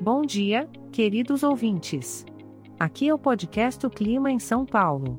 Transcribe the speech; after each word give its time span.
Bom 0.00 0.20
dia, 0.20 0.68
queridos 0.92 1.42
ouvintes. 1.42 2.26
Aqui 2.78 3.08
é 3.08 3.14
o 3.14 3.18
podcast 3.18 3.86
O 3.86 3.88
Clima 3.88 4.30
em 4.30 4.38
São 4.38 4.66
Paulo. 4.66 5.16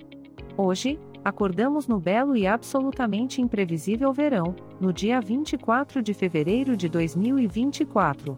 Hoje, 0.55 0.99
acordamos 1.25 1.87
no 1.87 1.99
belo 1.99 2.37
e 2.37 2.45
absolutamente 2.45 3.41
imprevisível 3.41 4.13
verão, 4.13 4.55
no 4.79 4.93
dia 4.93 5.19
24 5.19 5.99
de 6.03 6.13
fevereiro 6.13 6.77
de 6.77 6.87
2024. 6.89 8.37